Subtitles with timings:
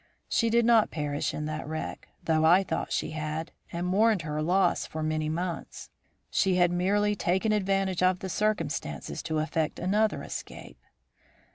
[0.27, 4.41] She did not perish in that wreck, though I thought she had, and mourned her
[4.41, 5.91] loss for many months.
[6.31, 10.81] She had merely taken advantage of the circumstances to effect another escape.